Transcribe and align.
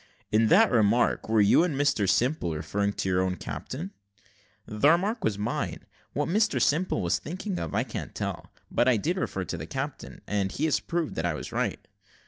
"In 0.31 0.47
that 0.47 0.71
remark, 0.71 1.29
were 1.29 1.41
you 1.41 1.63
and 1.63 1.75
Mr 1.75 2.09
Simple 2.09 2.55
referring 2.55 2.93
to 2.93 3.07
your 3.07 3.21
own 3.21 3.35
captain?" 3.35 3.91
"The 4.65 4.89
remark 4.89 5.23
was 5.23 5.37
mine: 5.37 5.85
what 6.13 6.27
Mr 6.27 6.59
Simple 6.59 7.03
was 7.03 7.19
thinking 7.19 7.59
of 7.59 7.75
I 7.75 7.83
can't 7.83 8.15
tell; 8.15 8.51
but 8.71 8.87
I 8.87 8.97
did 8.97 9.17
refer 9.17 9.45
to 9.45 9.57
the 9.57 9.67
captain, 9.67 10.21
and 10.25 10.51
he 10.51 10.65
has 10.65 10.79
proved 10.79 11.13
that 11.17 11.25
I 11.27 11.35
was 11.35 11.51
right." 11.51 11.87